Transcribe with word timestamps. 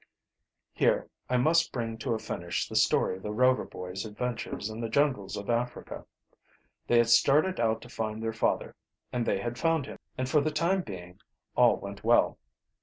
Here 0.73 1.11
I 1.29 1.37
must 1.37 1.71
bring 1.71 1.95
to 1.99 2.15
a 2.15 2.17
finish 2.17 2.67
the 2.67 2.75
story 2.75 3.17
of 3.17 3.21
the 3.21 3.31
Rover 3.31 3.65
boys' 3.65 4.03
adventures 4.03 4.67
in 4.67 4.81
the 4.81 4.89
jungles 4.89 5.37
of 5.37 5.47
Africa. 5.47 6.07
They 6.87 6.97
had 6.97 7.09
started 7.09 7.59
out 7.59 7.83
to 7.83 7.89
find 7.89 8.23
their 8.23 8.33
father, 8.33 8.75
and 9.13 9.27
they 9.27 9.39
had 9.39 9.59
found 9.59 9.85
him, 9.85 9.99
and 10.17 10.27
for 10.27 10.41
the 10.41 10.49
time 10.49 10.81
being 10.81 11.19
all 11.55 11.77
went 11.77 12.03
well. 12.03 12.39